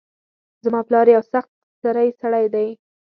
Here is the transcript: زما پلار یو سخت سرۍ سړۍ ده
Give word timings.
زما 0.65 0.81
پلار 0.87 1.07
یو 1.15 1.23
سخت 1.31 1.51
سرۍ 1.81 2.09
سړۍ 2.21 2.45
ده 2.53 2.63